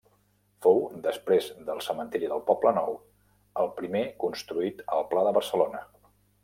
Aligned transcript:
Fou, 0.65 0.79
després 1.03 1.49
del 1.67 1.83
cementiri 1.89 2.31
del 2.33 2.43
Poblenou, 2.49 2.97
el 3.65 3.73
primer 3.83 4.05
construït 4.25 4.83
al 4.97 5.09
Pla 5.13 5.29
de 5.29 5.39
Barcelona. 5.41 5.89